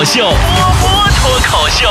[0.00, 1.86] 口秀，波波脱口秀。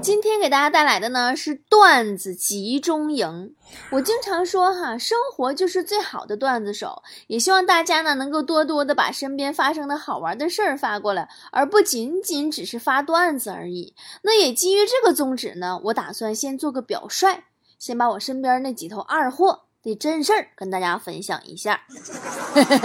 [0.00, 3.54] 今天给大家带来的呢是段子集中营。
[3.90, 13.94] 我经常说哈，生活就是最好的段子手，也希望大家呢能够多多的把身边发生的好玩的事儿发过来，而不仅仅只是发段子而已。
[14.22, 17.44] 那也基于这个宗旨呢，我打算先做个表率，
[17.78, 21.82] 先把我身边那几头二货的真事儿跟大家分享一下。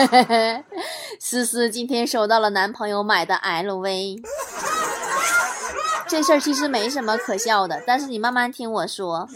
[1.20, 4.21] 思思今天收到了男朋友买的 LV。
[6.07, 9.28] 这事儿其实没什么可笑的，但是你慢慢听我说。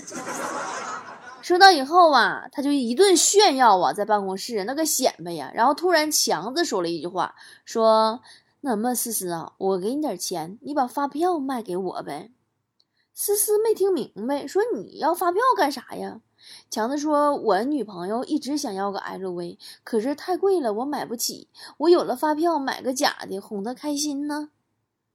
[1.42, 5.52] 收到以后啊，他就一顿炫耀啊，在办公室那个显摆呀。
[5.54, 8.22] 然后突然强子说了一句话，说
[8.62, 12.32] ：“那么思思啊，我给你点钱，你把发票卖给我呗。”
[13.14, 16.22] 思思没听明白，说：“你要发票干啥呀？”
[16.70, 21.48] 强子说：“我女朋友一直想要个 LV，可是太贵了，我买不起。
[21.78, 24.50] 我有了发票，买个假的，哄她开心呢。”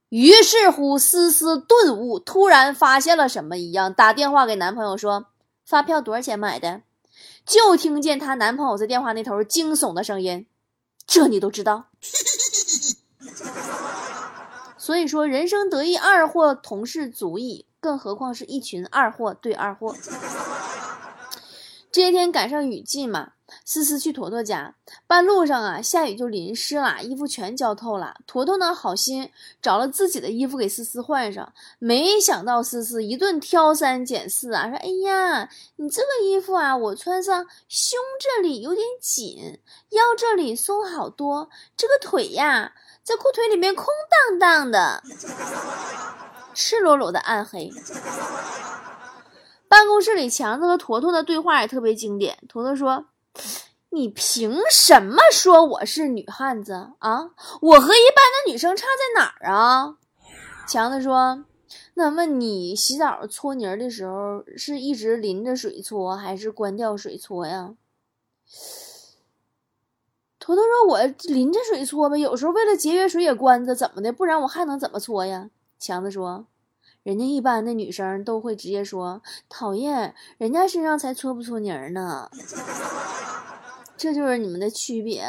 [0.09, 5.27] 于是乎，思思顿悟，突然发现了什么一样，打电话给男朋友说
[5.63, 6.81] ：“发票多少钱买的？”
[7.45, 10.47] 就听见她男朋友在电话那头惊悚的声音
[11.05, 11.85] ：“这你都知道？”
[14.77, 19.95] 所以说，人生得意二货同事足矣，更何况是一群二货对二货。
[21.91, 23.31] 这些天赶上雨季嘛。
[23.65, 24.75] 思思去坨坨家，
[25.07, 28.13] 半路上啊，下雨就淋湿了，衣服全浇透了。
[28.27, 39.59] 坨坨呢，好心找了自己的衣服给思思换上，没想到思思一顿挑三拣四啊，说：“哎呀，你这个衣服啊，我穿上胸这里有点紧，
[39.89, 43.87] 腰这里松好多，这个腿呀，在裤腿里面空
[44.29, 45.01] 荡荡的，
[46.53, 47.73] 赤裸裸的暗黑。”
[49.69, 52.37] 办公室里，强子和坨坨的对话也特别经典。
[52.49, 53.05] 坨坨说。
[53.91, 57.31] 你凭什么说我是女汉子啊？
[57.59, 59.97] 我和一般的女生差在哪儿啊？
[60.67, 61.43] 强子说
[61.95, 67.73] ：“那么你洗澡搓泥儿的时候是一直淋着水搓，还是关掉水搓呀？”
[70.37, 74.13] 坨坨说：“我淋着水搓呗，有时候为了节约水也关着，怎么的？
[74.13, 75.49] 不然我还能怎么搓呀？”
[75.79, 76.45] 强子说
[77.09, 82.29] ：“人家一般的女生都会直接说讨厌，人家身上才搓不搓泥儿呢。
[83.97, 85.27] ”这就是你们的区别。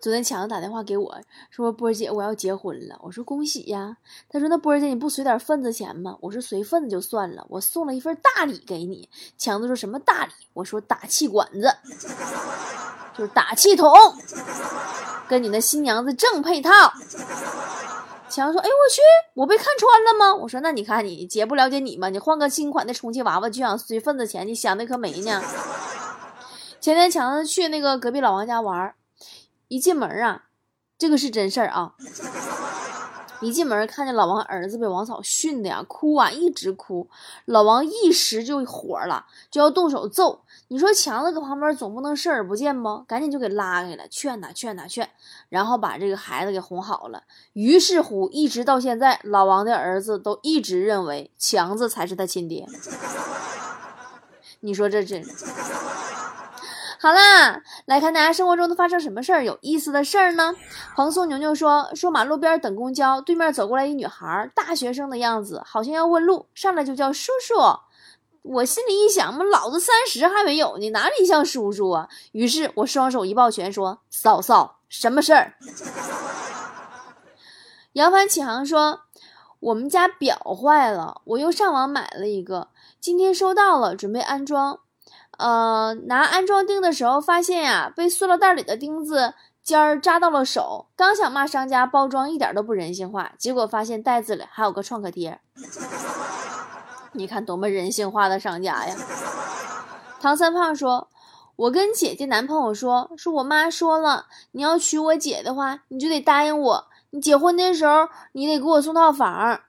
[0.00, 1.20] 昨天强子打电话给我
[1.50, 3.98] 说：“波儿姐，我要结婚了。”我说：“恭喜呀！”
[4.30, 10.32] 他说：“那波儿姐，你不随点份子钱吗？”我说：“随份子就算了，我送了一份大礼给你。”强子说什么大礼？
[10.54, 11.70] 我说：“打气管子，
[13.14, 13.92] 就是打气筒，
[15.28, 16.70] 跟你那新娘子正配套。”
[18.28, 19.00] 强子说：“哎呦我去，
[19.34, 22.08] 我被看穿了吗？”我说：“那你看你姐不了解你吗？
[22.08, 25.42] 你换个新款的充气娃娃就想随份子钱，你想的可没呢。”
[26.80, 28.94] 前天强子去那个隔壁老王家玩，
[29.68, 30.44] 一进门啊，
[30.98, 31.94] 这个是真事儿啊。
[33.40, 37.08] 一进门看见老王儿子被王嫂训的呀，哭啊，一直哭。
[37.44, 40.42] 老王一时就火了，就要动手揍。
[40.68, 43.04] 你说强子搁旁边总不能视而不见不？
[43.06, 45.08] 赶紧就给拉开了，劝他，劝他，劝，
[45.48, 47.22] 然后把这个孩子给哄好了。
[47.52, 52.66] 于是乎，一直到现在，老王的儿子都一直认为强子才是他亲爹。
[54.60, 55.22] 你说这真？
[57.06, 60.56] 好啦，来看大家生活中都发生什么事儿有意思的事儿呢？
[60.96, 67.54] 蓬松牛牛说说马路边等公交，对面走过来一女孩，大学生的样子，好像要问路，上来就叫叔叔。
[68.42, 72.08] 我心里一想，嘛，老子三十还没有呢，哪里像叔叔啊？
[72.32, 75.54] 于是我双手一抱拳说：“嫂嫂，什么事儿？”
[77.94, 79.02] 扬帆起航说
[79.60, 84.80] ：“我们家表坏了，我又上网买了一个，今天收到了，准备安装。”
[85.38, 90.86] 呃，拿安装钉的时候发现呀，被塑料袋里的钉子尖儿扎到了手。
[90.96, 95.40] 刚想骂商家包装一点都不人性化，结果发现袋子里还有个创可贴。
[97.12, 98.94] 你看多么人性化的商家呀！
[100.20, 101.08] 唐三胖说
[101.56, 109.60] ：“我跟姐姐男朋友说，说我妈说了，你要娶我姐的话，你就得答应我，你结婚的时候你得给我送套房。”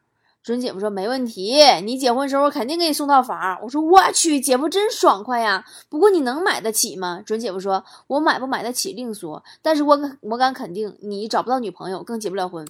[0.47, 3.59] 准姐夫说没问题，你结婚时候肯定给你送套房。
[3.61, 5.65] 我说我去，姐夫真爽快呀。
[5.89, 7.21] 不过你能买得起吗？
[7.25, 12.65] 准姐夫说，我买不买得起另说，但是我我敢肯定，你找不到女朋友，更结不了婚。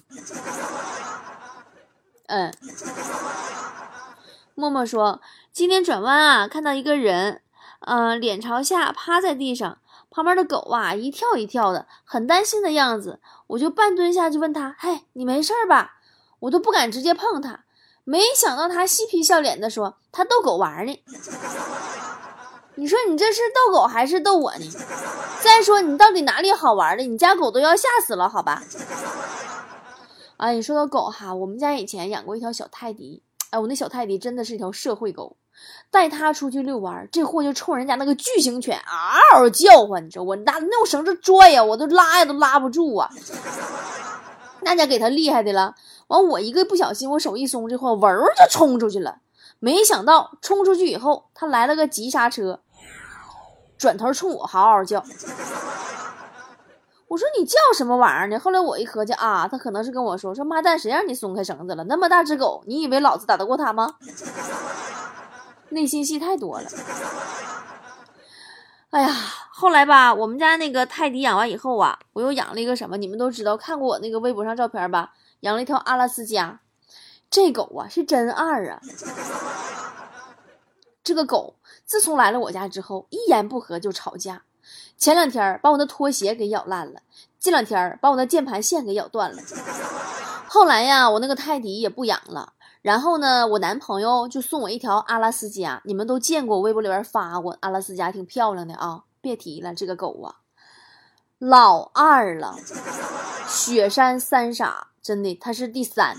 [2.26, 2.52] 嗯。
[4.56, 5.20] 默默说，
[5.52, 7.42] 今天转弯啊，看到一个人，
[7.82, 9.78] 嗯，脸朝下趴在地上，
[10.10, 13.20] 旁边的狗啊一跳一跳的，很担心的样子。
[13.46, 15.98] 我就半蹲下去问他，嘿，你没事吧？
[16.40, 17.60] 我都不敢直接碰他。
[18.10, 21.04] 没想到他嬉皮笑脸的说：“他逗狗玩呢。
[22.76, 24.66] ”你说你这是逗狗还是逗我呢？
[25.42, 27.04] 再说你到底哪里好玩的？
[27.04, 28.62] 你家狗都要吓死了，好吧？
[30.38, 35.36] 哎，你说到狗哈，我们家以前养过一条小泰迪，哎，我那小泰迪真的是一条社会狗，
[35.90, 43.10] 带它出去遛弯，这货就冲人家那个巨型犬嗷嗷叫唤，你知道我拿那用绳子拽呀，我都拉呀都拉不住啊，
[44.62, 45.74] 那家给他厉害的了。
[46.08, 49.18] 完，我一个不小心，我手一松，这货嗡就冲出去了。
[49.60, 52.60] 没想到冲出去以后，他来了个急刹车，
[53.78, 55.04] 转头冲我嗷嗷叫。
[57.08, 58.38] 我说你叫什么玩意儿呢？
[58.38, 61.84] 后来我一合计啊，他可能是跟我说说妈蛋，谁让你松开绳子了？
[61.84, 63.96] 那么大只狗，你以为老子打得过他吗？
[65.70, 66.66] 内心戏太多了。
[68.90, 69.10] 哎呀，
[69.50, 72.96] 后来吧，我们家那个泰迪养完以后啊，我又养了一个什么？
[72.96, 75.12] 你们都知道，看过我那个微博上照片吧？
[75.40, 76.60] 养了一条阿拉斯加，
[77.30, 78.80] 这狗啊是真二啊！
[81.04, 84.42] 这个狗自从来了我家之后，一言不合就吵架。
[84.96, 87.00] 前两天把我的拖鞋给咬烂了，
[87.38, 89.40] 这两天把我的键盘线给咬断了。
[90.48, 92.52] 后来呀，我那个泰迪也不养了。
[92.82, 99.04] 然后呢，我男朋友就送我一条阿拉斯加，你们都见过，微博里边发过，阿拉斯加挺漂亮的啊。
[99.20, 100.36] 别提了，这个狗啊，
[101.38, 102.56] 老二了，
[103.48, 104.87] 雪山三傻。
[105.08, 106.14] 真的，他是第三，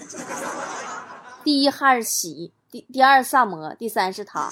[1.44, 4.50] 第一哈士奇，第第二萨摩，第三是他。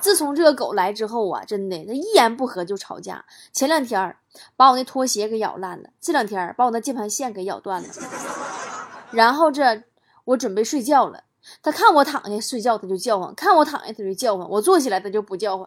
[0.00, 3.24] 自从这个狗来之后啊，真的，他一言不合就吵架。
[3.52, 4.16] 前两天
[4.56, 7.88] 把我那拖鞋给咬烂了，这两天把我那键盘线给咬断了。
[9.12, 9.84] 然后这
[10.24, 11.22] 我准备睡觉了，
[11.62, 15.64] 他看我躺下睡觉，他就叫唤；看我躺下，他就叫唤；我坐起来，他就不叫唤。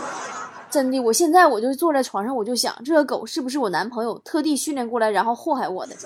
[0.70, 5.96] 真的，我现在我就坐在床上，我就想，这个狗是不是我男朋友特地训练过来，然后祸害我的？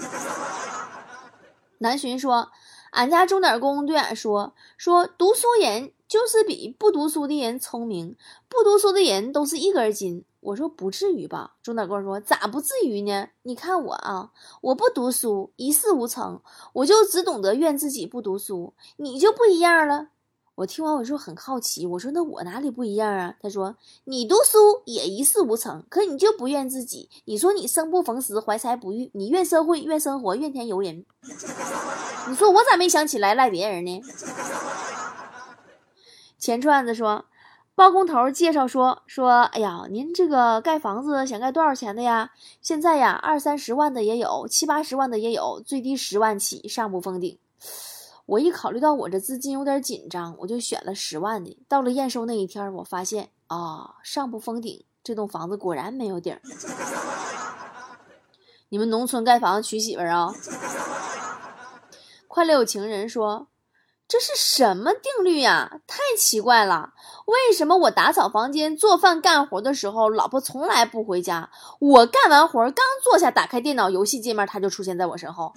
[1.85, 2.51] 南巡说
[2.93, 8.17] ：“俺家钟点工对俺说，说读书人就是比不读书的人聪明，
[8.49, 13.29] 不读书的人都是一根筋。”我说：“不至于吧？”钟点工说：“咋不至于呢？
[13.43, 14.31] 你看我啊，
[14.63, 16.41] 我不读书，一事无成，
[16.73, 20.09] 我就只懂得怨自己不读书，你就不一样了。”
[20.57, 23.35] 我听完我说很好奇，我说那我哪里不一样啊？
[23.41, 23.75] 他说
[24.05, 27.11] 你读书也一事无成，可你就不怨自己。
[27.25, 31.05] 你说你生不逢时，怀才不遇，你怨社会，怨生活，怨天尤人。
[32.29, 34.01] 你说我咋没想起来赖别人呢？
[36.39, 37.25] 钱串子说，
[37.75, 42.31] 包工头介绍说说，哎呀，您这个盖房子想盖多少钱的呀？
[42.63, 47.37] 现在呀，二三十万的也有，七八十万的也有，最低十万起，上不封顶。
[48.27, 51.63] 我一考虑到我这资金有点紧张，我就选了十万的。
[51.69, 56.39] 到了验收那一天，我发现啊，上不封顶，这栋房子果然没有顶。
[58.71, 60.35] 你们农村盖房子娶媳妇儿啊？
[62.27, 63.49] 快乐有情人说
[64.09, 65.81] ：“这是什么定律呀？
[65.87, 66.95] 太奇怪了！
[67.27, 71.51] 为什么我打扫房间、做饭、干活的时候，老婆从来不回家？
[71.79, 75.53] 我干完活刚坐下，打开电脑游戏界面，她就出现在我身后。”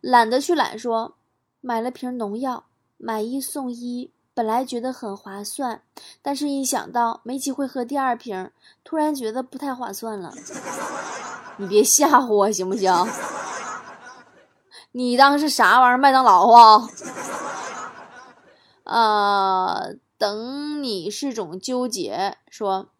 [0.00, 1.16] 懒得去懒说，
[1.60, 2.66] 买了瓶农药，
[2.96, 5.82] 买一送一，本来觉得很划算，
[6.22, 8.50] 但是一想到没机会喝第二瓶，
[8.84, 10.32] 突然觉得不太划算了。
[11.56, 12.92] 你别吓唬我行不行？
[14.92, 15.98] 你当是啥玩意儿？
[15.98, 16.88] 麦当劳啊？
[18.84, 22.36] 呃，等你是种纠结。
[22.48, 22.90] 说，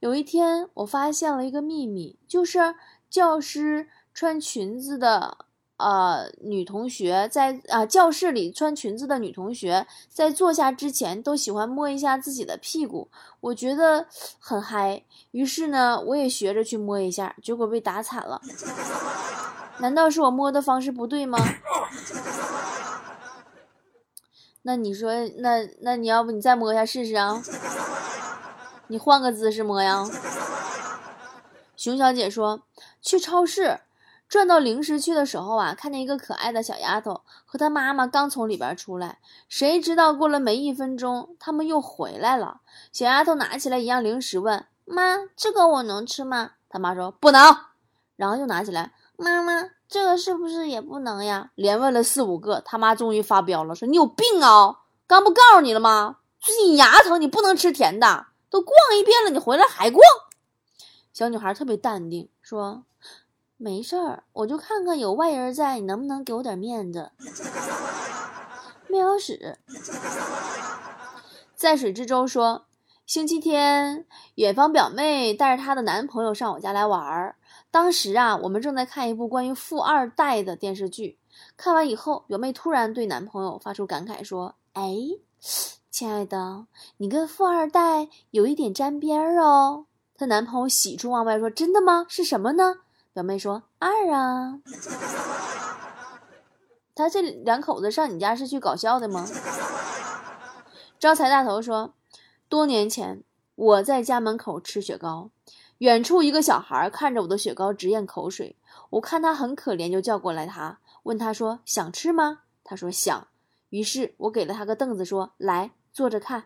[0.00, 2.74] 有一天我发现了一个秘密，就是
[3.08, 5.46] 教师穿裙子的。
[5.82, 13.08] 呃，女同学在啊教室里穿裙子的女同学在坐下之前都喜欢摸一下自己的屁股，
[13.40, 14.06] 我觉得
[14.38, 15.02] 很嗨。
[15.32, 18.40] 于是呢，我也学着去摸一下，结果被打惨了。
[19.78, 21.36] 难道是我摸的方式不对吗？
[24.62, 27.42] 那你说，那那你要不你再摸一下试试啊？
[28.86, 30.08] 你换个姿势摸呀。
[31.76, 32.62] 熊小姐说，
[33.00, 33.80] 去超市。
[34.32, 42.62] 转到零食区的时候啊，看见一个可爱的小丫头和她妈妈刚从里边出来，谁知道过了没一分钟，他们又回来了。
[42.92, 47.58] 小丫头拿起来一样零食，问妈：“这个我能吃吗？”他妈说：“不能。”
[48.16, 54.78] 然后又拿起来，妈妈：“这个是不是也不能呀？”连问了四五个，他妈终于发飙了，说：“你有病啊！
[55.06, 56.16] 刚不告诉你了吗？
[56.40, 58.28] 最近牙疼，你不能吃甜的。
[58.48, 60.00] 都逛一遍了，你回来还逛。”
[61.12, 62.84] 小女孩特别淡定，说。
[63.62, 67.12] 没事儿，我就看看有外人在，你能不能给我点面子？
[68.88, 69.56] 喵屎。
[71.54, 72.64] 在水之舟说，
[73.06, 74.04] 星期天，
[74.34, 77.36] 远方表妹带着她的男朋友上我家来玩儿。
[77.70, 81.20] 当时啊，我们正在看一部关于富二代的电视剧。
[81.56, 84.92] 看完以后，表妹突然对男朋友发出感慨说：“哎，
[85.88, 86.66] 亲爱的，
[86.96, 89.86] 你跟富二代有一点沾边儿哦。”
[90.18, 92.06] 她男朋友喜出望外说：“真的吗？
[92.08, 92.78] 是什么呢？”
[93.12, 94.60] 表妹说：“二啊。”
[96.94, 99.26] 他这两口子上你家是去搞笑的吗？
[100.98, 101.94] 招财大头说
[102.48, 103.22] ：“多年前
[103.54, 105.30] 我在家门口吃雪糕，
[105.78, 108.56] 远处一个小孩看着我的雪糕直咽口水，
[108.90, 112.40] 我看他很可怜，就叫过来他，问他说想吃吗？
[112.62, 113.26] 他说想。
[113.70, 116.44] 于是我给了他个凳子，说来坐着看。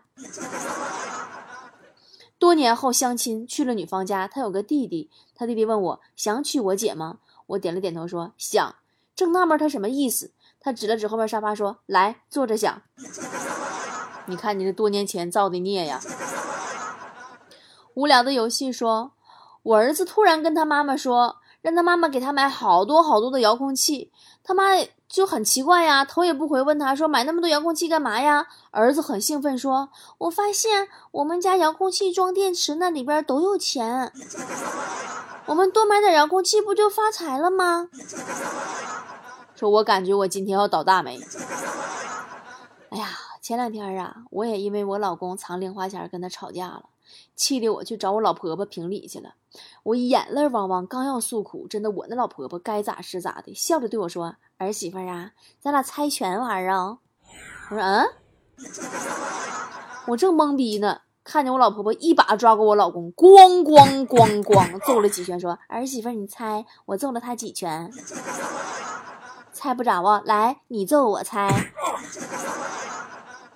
[2.39, 7.19] 多年后相亲去了女方家，他有个弟弟，他弟弟问我想娶我姐吗？
[7.45, 8.75] 我点了点头说想。
[9.15, 12.81] 正纳闷他什么意思，他指了指后面沙发说来坐着想。”
[14.29, 16.01] 你看你这多年前造的孽呀！
[17.93, 19.13] 无聊的游戏说，
[19.63, 24.11] 我儿子突然跟他妈妈说，让他妈妈给他买好多好多的遥控器，
[24.43, 24.63] 他妈
[25.07, 28.47] 就很奇怪呀，头也不回问他说买那么多遥控器干嘛呀？
[28.71, 34.11] 儿子很兴奋说，我发现我们家遥控器装电池那里边都有钱，
[35.47, 37.89] 我们多买点遥控器不就发财了吗？
[39.55, 41.19] 说我感觉我今天要倒大霉。
[42.89, 43.09] 哎呀！
[43.41, 46.89] 前两天啊，我也因为我老公藏零花钱跟他吵架了，
[47.33, 49.35] 气得我去找我老婆婆评理去了。
[49.83, 56.97] 我眼泪汪汪，刚要诉苦，真的，我那老婆婆该咋是咋的，笑着对我说：“儿媳妇啊，咱俩猜拳玩啊。”
[57.71, 58.05] 我说：“嗯。”
[60.07, 60.99] 我正懵逼呢，
[61.29, 67.91] 看见我老婆婆一把抓过我老公，咣咣咣咣揍了几拳，说：“儿媳妇，你猜我揍了他几拳？
[69.51, 71.69] 猜不着啊，来，你揍我猜。”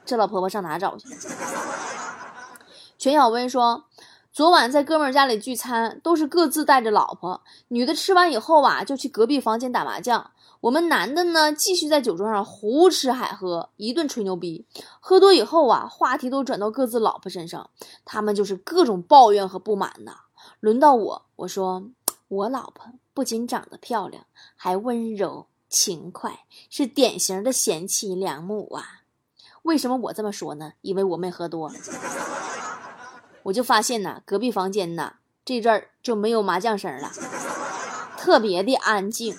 [0.04, 1.08] 这老婆婆上哪找去？
[3.00, 3.86] 全小薇说，
[4.34, 7.42] 昨晚在哥们儿家里聚餐，都是各自带着老婆。
[7.68, 10.32] 女的吃完以后啊，就去隔壁房间打麻将。
[10.62, 14.66] 我们男的呢，继续在酒桌上胡吃海喝，一顿吹牛逼。
[15.02, 17.70] 喝多以后啊，话题都转到各自老婆身上，
[18.06, 20.16] 他们就是各种抱怨和不满呐。
[20.62, 21.90] 轮到我，我说
[22.30, 29.02] 我老婆不仅长得漂亮，还温柔勤快，是典型的贤妻良母啊。
[29.64, 30.72] 为什么我这么说呢？
[30.80, 31.70] 因为我没喝多，
[33.44, 37.12] 我就发现呐，隔壁房间呐这阵儿就没有麻将声了，
[38.18, 39.36] 特别的安静。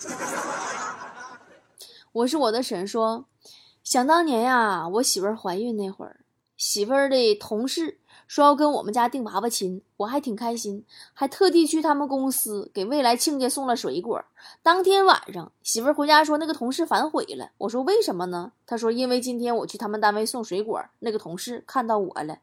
[2.12, 3.26] 我是我的婶说，
[3.84, 6.20] 想当年呀，我媳妇儿怀孕那会儿，
[6.56, 7.98] 媳妇儿的同事。
[8.28, 14.24] 说要跟我们家订娃娃亲，我还挺开心，还特地去他们公司给未来亲家送了水果。
[14.62, 17.50] 当天晚上，媳妇儿回家说那个同事反悔了。
[17.58, 18.52] 我说为什么呢？
[18.66, 22.38] 他说因为今天我去他们单位送水果，那个同事看到我了。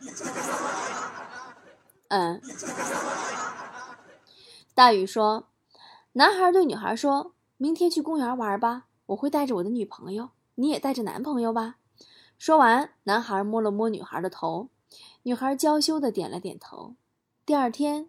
[2.08, 2.40] 嗯，
[4.74, 5.48] 大宇说，
[6.12, 11.76] 男孩对女孩说，明天去公园玩吧，我会带着我的女朋友，你也带着男朋友吧。
[12.38, 14.68] 说完，男孩摸了摸女孩的头。
[15.24, 16.94] 女孩娇羞的点了点头。
[17.44, 18.08] 第二天，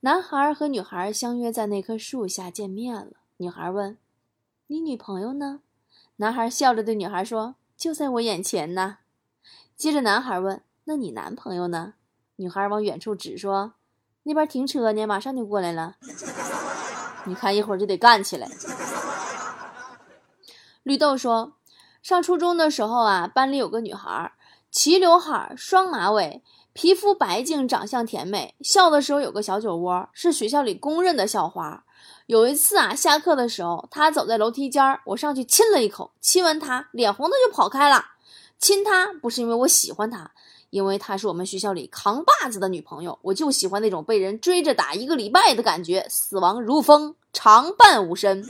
[0.00, 3.12] 男孩和女孩相约在那棵树下见面了。
[3.38, 3.96] 女孩问
[4.66, 5.60] ：“你女朋友呢？”
[6.16, 8.98] 男孩笑着对女孩说：“就在我眼前呢。”
[9.76, 11.92] 接着，男孩问：“那你男朋友呢？”
[12.36, 13.74] 女孩往远处指说
[14.24, 15.96] ：“那边停车呢，马上就过来了。
[17.26, 18.48] ”你看，一会儿就得干起来。
[20.82, 21.52] 绿豆说
[22.02, 24.32] ：“上初中的时候啊，班里有个女孩。”
[24.72, 26.42] 齐刘海，双马尾，
[26.72, 31.84] 皮肤白净，长相甜美，笑的时候有个小酒窝，是学校里公认的校花。
[32.26, 38.04] 有一次啊，下课的时候，她走在楼梯间儿，我上去亲了一口，亲完她，脸红的就跑开了。
[38.58, 40.32] 亲她不是因为我喜欢她，
[40.70, 48.46] 因为她是我们学校里扛把子的女朋友，我就喜欢那种被人追着打一个礼拜的感觉，死亡如风，常伴吾身。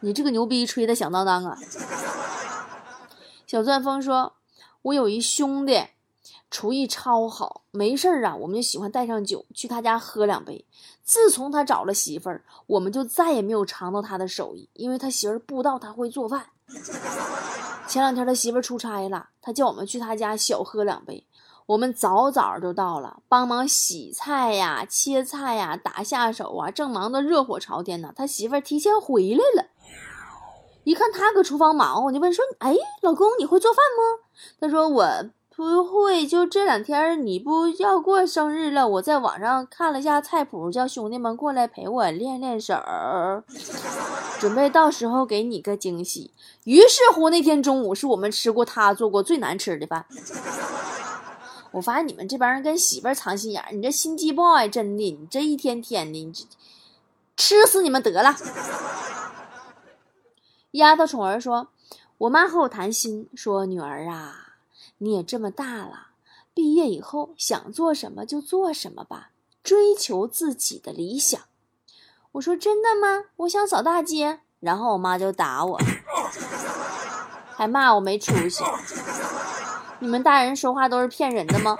[0.00, 1.58] 你这个牛逼吹的响当当啊！
[3.46, 4.32] 小钻风说。
[4.82, 5.84] 我有一兄弟，
[6.48, 10.64] 厨艺超好，没事儿啊，我们就喜欢带上酒去他家喝两杯。
[11.02, 16.46] 自从他找了媳妇儿，我们就再也没有尝到他的手艺，因为他媳妇儿不知道他会做饭。
[17.96, 21.26] 前两天他媳妇出差了，他叫我们去他家小喝两杯。
[21.64, 28.12] 我们早早就到了，帮忙洗菜呀、切菜呀、打下手啊，正忙得热火朝天呢。
[28.14, 29.68] 他媳妇提前回来了。
[30.84, 34.28] 一看他搁厨房忙我，就问说：“哎，老公，你会做饭吗？”
[34.60, 35.06] 他说：“我
[35.56, 42.74] 不会，就这两天你不要过生日了，我在网上看了下菜谱，叫兄弟们过来陪我练练手，
[44.38, 46.30] 准备到时候给你个惊喜。”
[46.64, 50.04] 于是乎，那天中午是我们吃过他做过最难吃的饭。
[51.70, 56.44] 我发现你们这帮人跟媳妇儿藏心眼儿，你这心机 boy 真的，你这一天天的，你这
[57.34, 58.36] 吃死你们得了。
[60.72, 61.68] 丫头宠儿说
[62.18, 64.45] ：“我妈和我谈心，说女儿啊，
[64.98, 66.08] 你也这么大了，
[66.54, 69.30] 毕业以后想做什么就做什么吧，
[69.62, 71.40] 追求自己的理想。”
[72.32, 73.24] 我说：“真的吗？
[73.36, 75.78] 我想扫大街。”然后我妈就打我，
[77.54, 78.64] 还骂我没出息。
[80.00, 81.76] 你们大人说话都是骗人的吗？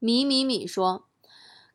[0.00, 1.04] 米米米说。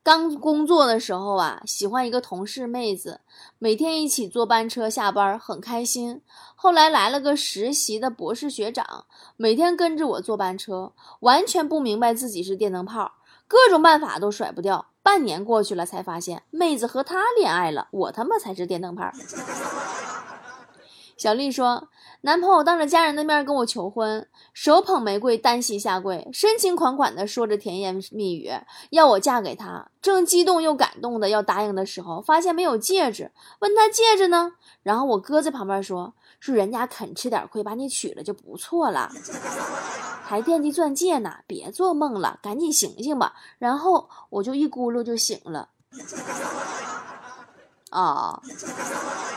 [0.09, 3.21] 刚工作的时候啊，喜欢一个同事妹子，
[3.59, 6.23] 每天一起坐班车下班，很开心。
[6.55, 9.05] 后来来了个实习的博士学长，
[9.37, 13.11] 每天跟着我坐班车，完全不明白自己是电灯泡，
[13.47, 14.87] 各种办法都甩不掉。
[15.03, 19.11] 半年过去了，才发现妹子和他恋爱了，我他妈才是电灯泡。
[21.17, 21.87] 小丽说。
[22.21, 28.51] 男朋友当着家人的面跟我求婚，手捧玫瑰，单膝下跪，深情款款的说着甜言蜜语，
[28.89, 29.89] 要我嫁给他。
[30.01, 34.51] 正激动又感动的要答应的时候，发现没有戒指，问他戒指呢？
[34.83, 39.09] 然后我哥在旁边说：“说人家肯吃点亏，把你娶了就不错了，
[40.21, 45.69] 还惦记钻戒呢，别做梦了，赶紧醒醒吧。”然后我就一咕噜就醒了。
[47.91, 48.41] 啊，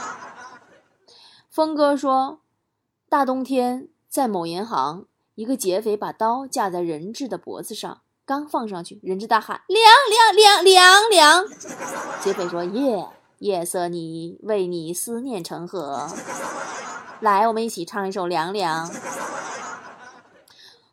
[1.49, 2.42] 峰哥说。
[3.13, 5.05] 大冬天，在某银行，
[5.35, 11.49] 一个劫匪把刀架在人质的脖子上，刚放上去，人质大喊：“凉凉凉凉凉！”
[12.25, 13.07] 劫匪说：“夜
[13.41, 16.09] 夜色你，为你思念成河。”
[17.21, 18.89] 来，我们一起唱一首《凉凉》。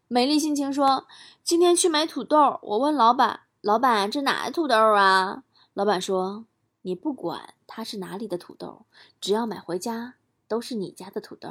[0.09, 1.05] 美丽心情说
[1.45, 5.43] ：“今天去买土豆，我问老板，老板这哪的土豆啊？
[5.73, 6.43] 老板说：
[6.81, 8.81] 你不管它是哪里的土豆，
[9.21, 10.15] 只要买回家。”
[10.49, 11.47] 都是你家的土豆，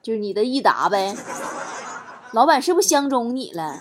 [0.00, 1.14] 就是你的益达呗。
[2.32, 3.80] 老板是不是相中你了？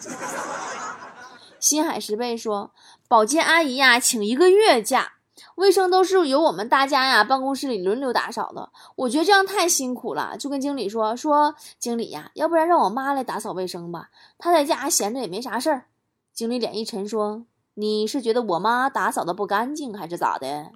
[1.60, 2.72] 新海十倍说，
[3.08, 5.14] 保洁阿姨呀，请一个月假，
[5.56, 8.72] 卫生都是由我们大家呀办公室里轮流打扫的。
[8.96, 15.86] 我觉得这样太辛苦了，就跟经理说说，经理呀，要不然让我妈来打扫卫生吧，她在家闲着也没啥事儿。
[16.34, 20.72] 经理脸一沉说，你是觉得我妈打扫的不干净，还是咋的？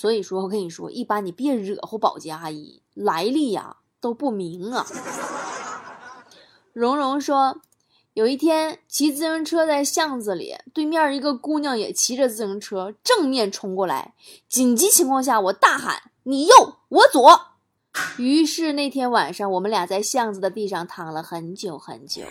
[0.00, 4.86] 所以说，我跟你说，一般你别惹祸保洁阿姨，来历呀都不明啊。
[6.72, 7.60] 蓉蓉说，
[8.12, 14.14] 有一天骑自行车在巷子里，对面一个姑娘也骑着自行车正面冲过来，
[14.48, 17.56] 紧急情况下，我大喊：“你右，我左。”
[18.18, 22.22] 于是那天晚上，我们俩在巷子的地上躺了很久很久。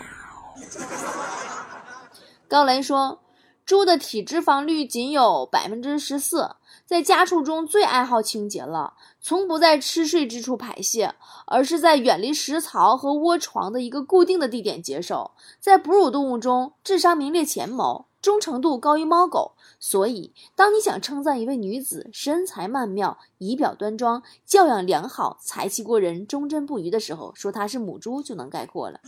[2.48, 3.20] 高雷说，
[3.66, 6.52] 猪的体脂肪率仅有百分之十四。
[6.88, 15.32] 在家畜中最爱好清洁了，从不在吃睡之处排泄，而是在远离食槽和窝床的一个固定的地点接受。
[15.60, 19.52] 在哺乳动物中，智商名列前茅，忠诚度高于猫狗。
[19.78, 28.98] 所以，当你想称赞一位女子身材曼妙、仪表端庄、教养良好、才气过人、忠贞不渝的时候，说她是母猪就能概括了。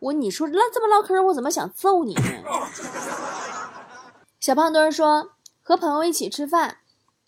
[0.00, 2.22] 我你说唠这么唠嗑，我怎么想揍你呢？
[4.40, 5.33] 小胖墩说。
[5.66, 6.76] 和朋友一起吃饭，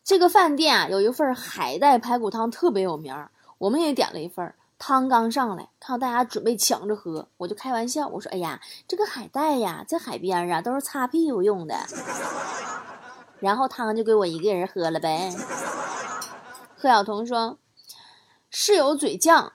[0.04, 4.54] 这个饭店啊有一份海带排骨汤特别有名儿，我们也点了一份。
[4.78, 11.74] 汤刚上来，看到大家准备抢着喝，我就开玩笑，我说：“哎呀，这个海带呀，在海边啊都是擦屁股用的。
[13.40, 15.34] ”然后汤就给我一个人喝了呗。
[16.76, 17.56] 贺晓彤说
[18.50, 19.52] ：“室友嘴犟，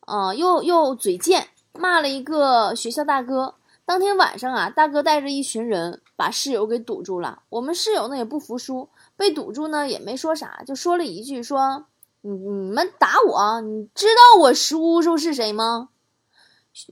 [0.00, 3.54] 啊，又又嘴贱，骂了一个学校大哥。
[3.86, 11.86] 当天晚上啊，大哥带着一群人。”把室友给堵住了，我们室友呢也不服输，被堵住呢也没说啥，就说了一句：“说
[12.20, 12.30] 你
[12.72, 15.88] 们打我，你知道我叔叔是谁吗？”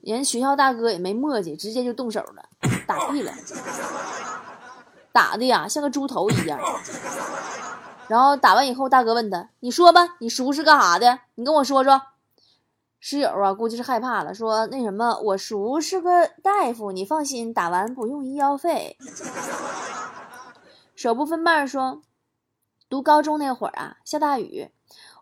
[0.03, 2.45] 人学校大哥也没墨迹，直接就动手了，
[2.87, 3.33] 打屁了，
[5.13, 6.59] 打的呀像个猪头一样。
[8.09, 11.21] 然后打完以后，大哥问他：“你说吧，你叔是干啥的？
[11.37, 12.03] 你跟我说说。”
[13.05, 18.97] 室友啊，估计是害怕了，说那什么，我叔是个大夫，你放心，打完不用医药费。
[20.95, 22.01] 手不分瓣说，
[22.89, 24.71] 读高中那会儿啊，下大雨，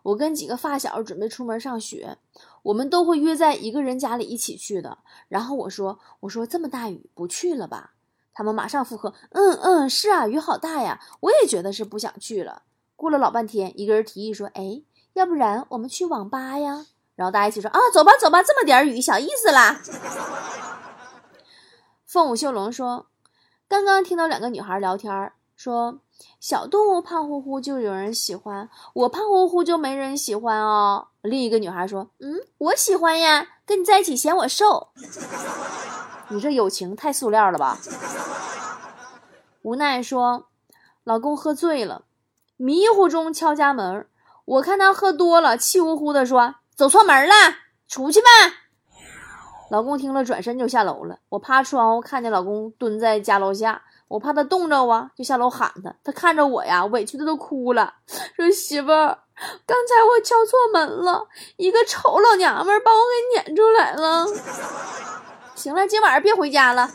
[0.03, 2.19] 我跟几个发小准备出门上学，
[2.61, 4.99] 我们都会约在一个人家里一起去的。
[5.27, 7.93] 然后我说，我说这么大雨不去了吧？
[8.31, 12.61] 他们马上附和，嗯嗯，是啊，雨好大呀，我也觉得是不想去了。
[12.95, 16.85] 过了老半天，一个人提议说，哎，要不然我们去网吧呀？
[17.21, 19.79] 然后大家一起说啊，走吧，走吧，这么点雨，小意思啦。
[22.07, 23.05] 凤舞秀龙说，
[23.67, 25.99] 刚刚听到两个女孩聊天，说
[26.39, 31.09] 小动物胖乎乎就有人喜欢，我胖乎乎就没人喜欢哦。
[31.21, 34.87] 另一个女孩说，嗯，我喜欢呀，跟你在一起嫌我瘦。
[36.29, 37.77] 你这友情太塑料了吧？
[39.61, 40.47] 无奈说，
[41.03, 42.05] 老公喝醉了，
[42.57, 44.07] 迷糊中敲家门。
[44.45, 47.35] 我看他喝多了，气呼呼的说：“走错门了，
[47.87, 48.27] 出去吧。”
[49.69, 51.19] 老公听了，转身就下楼了。
[51.29, 55.93] 我趴窗户看见老公蹲在家楼下，我怕他冻着啊，就下楼喊他。
[56.03, 57.93] 他看着我呀，委屈的都哭了，
[58.35, 59.19] 说：“媳妇儿，
[59.67, 64.25] 刚才我敲错门了，一个丑老娘们把我给撵出来了。”
[65.53, 66.89] 行了，今晚上别回家了。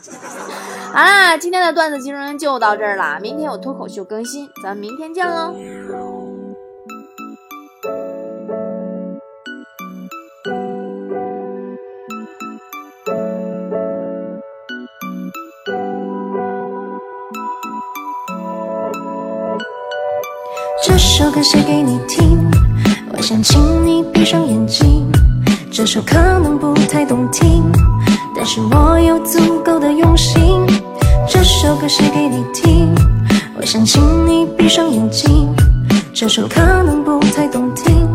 [0.93, 5.55] 啊，今天的段子精神就到这儿了，明天有脱口秀更新，咱们明天见喽。
[20.87, 22.49] 这首歌写给你听，
[23.11, 25.05] 我想请你闭上眼睛。
[25.69, 27.61] 这首可能不太动听，
[28.33, 30.65] 但是我有足够的用心。
[31.27, 32.95] 这首歌写给你听，
[33.59, 35.53] 我想请你闭上眼睛。
[36.13, 38.07] 这首可能不太动听，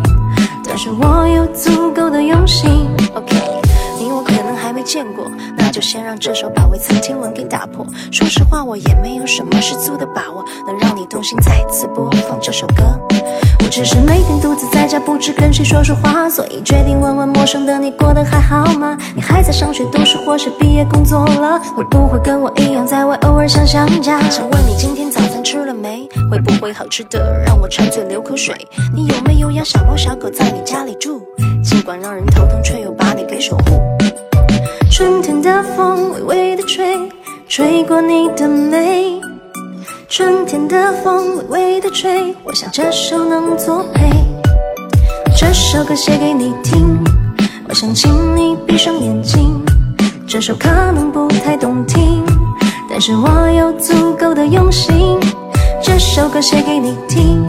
[0.66, 2.88] 但是我有足够的用心。
[3.14, 3.36] OK，
[3.98, 5.30] 你我可能还没见过，
[5.82, 7.84] 先让这首把未曾听闻给打破。
[8.10, 12.84] 说实话，我也没有什么十足的把握，能让你动心再次播放这首歌。
[13.60, 18.96] 我只是每天独自在家，不知跟谁说说话，所以决定问问陌生的你过得还好吗？
[19.14, 21.58] 你还在上学读书，或是毕业工作了？
[21.76, 24.20] 会不会跟我一样，在外偶尔想想家？
[24.30, 26.08] 想问你今天早餐吃了没？
[26.30, 28.54] 会不会好吃的让我馋嘴流口水？
[28.94, 31.22] 你有没有养小猫小狗在你家里住？
[31.64, 33.91] 尽管让人头疼，却又把你给守护。
[34.92, 37.10] 春天的风微微的吹，
[37.48, 39.18] 吹过你的眉。
[40.06, 44.10] 春天的风微微的吹，我想这首能作陪。
[45.34, 47.02] 这首歌写给你听，
[47.70, 49.64] 我想请你闭上眼睛。
[50.26, 52.22] 这首可能不太动听，
[52.90, 55.18] 但是我有足够的用心。
[55.82, 57.48] 这首歌写给你听，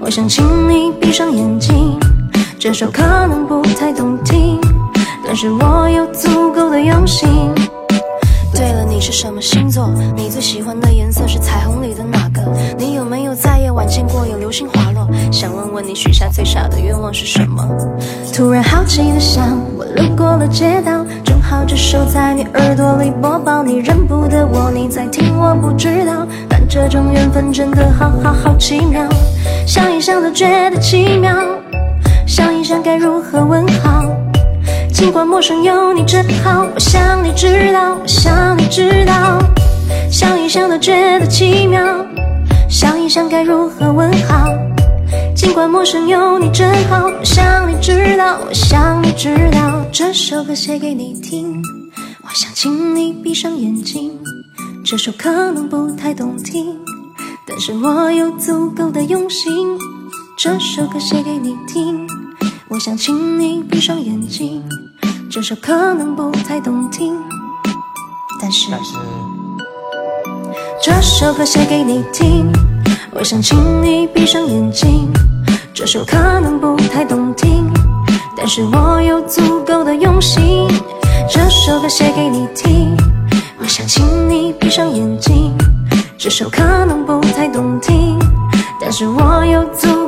[0.00, 1.96] 我想请你闭上眼睛。
[2.58, 4.60] 这首可能不太动听，
[5.34, 7.26] 但是我有足够的用心。
[8.54, 9.88] 对了，你是什么星座？
[10.14, 12.42] 你最喜欢的颜色是彩虹里的哪个？
[12.76, 15.08] 你有没有在夜晚见过有流星滑落？
[15.32, 17.66] 想问问你许下最傻的愿望是什么？
[18.34, 29.08] 突然好奇的想，我路过了街道，正好这首在你耳朵里播报，你认不得我，你在听我不知道，但这种缘分真的好好好奇妙，
[29.66, 31.34] 想一想都觉得奇妙，
[32.26, 33.91] 想一想该如何问好。
[35.02, 39.36] 尽管陌生有你真好，我想你知道，我想你知道，
[40.08, 42.06] 想一想都觉得奇妙，
[42.70, 44.46] 想一想该如何问好。
[45.34, 51.60] 尽管陌生有你真好，我想你知道，我想你知道，这首歌写给你听，
[52.22, 54.16] 我想请你闭上眼睛。
[54.84, 56.78] 这首可能不太动听，
[57.44, 59.76] 但是我有足够的用心。
[60.38, 62.06] 这首歌写给你听，
[62.68, 64.62] 我想请你闭上眼睛。
[65.32, 67.18] 这首可能不太动听，
[68.38, 68.68] 但是
[70.82, 72.52] 这首歌写给你听，
[73.12, 75.10] 我想请你闭上眼睛。
[75.72, 77.72] 这首可能不太动听，
[78.36, 80.68] 但是我有足够的用心。
[81.30, 82.94] 这首歌写给你听，
[83.58, 85.56] 我想请你闭上眼睛。
[86.18, 88.18] 这首可能不太动听，
[88.78, 90.02] 但是我有足。